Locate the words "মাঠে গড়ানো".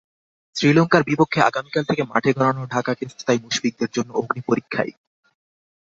2.03-2.63